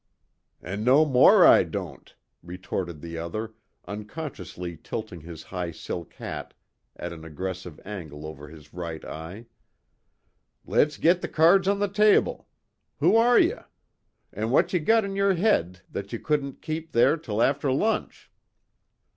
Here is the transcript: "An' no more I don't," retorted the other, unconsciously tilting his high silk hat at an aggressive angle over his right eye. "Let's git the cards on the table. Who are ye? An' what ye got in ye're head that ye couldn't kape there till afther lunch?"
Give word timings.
"An' 0.63 0.83
no 0.83 1.05
more 1.05 1.45
I 1.45 1.61
don't," 1.61 2.15
retorted 2.41 3.01
the 3.01 3.19
other, 3.19 3.53
unconsciously 3.87 4.75
tilting 4.81 5.21
his 5.21 5.43
high 5.43 5.69
silk 5.69 6.13
hat 6.13 6.55
at 6.95 7.13
an 7.13 7.23
aggressive 7.23 7.79
angle 7.85 8.25
over 8.25 8.47
his 8.49 8.73
right 8.73 9.05
eye. 9.05 9.45
"Let's 10.65 10.97
git 10.97 11.21
the 11.21 11.27
cards 11.27 11.67
on 11.67 11.77
the 11.77 11.87
table. 11.87 12.47
Who 12.97 13.15
are 13.15 13.37
ye? 13.37 13.53
An' 14.33 14.49
what 14.49 14.73
ye 14.73 14.79
got 14.79 15.05
in 15.05 15.15
ye're 15.15 15.35
head 15.35 15.81
that 15.91 16.11
ye 16.11 16.17
couldn't 16.17 16.63
kape 16.63 16.93
there 16.93 17.15
till 17.15 17.39
afther 17.39 17.71
lunch?" 17.71 18.31